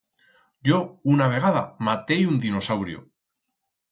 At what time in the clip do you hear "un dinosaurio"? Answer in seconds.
2.31-3.03